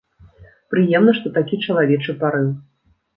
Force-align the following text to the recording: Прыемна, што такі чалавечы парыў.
Прыемна, 0.73 1.13
што 1.19 1.31
такі 1.35 1.59
чалавечы 1.65 2.17
парыў. 2.25 2.49